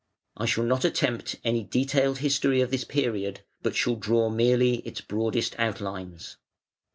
[0.35, 4.99] I shall not attempt any detailed history of this period, but shall draw merely its
[4.99, 6.37] broadest outlines.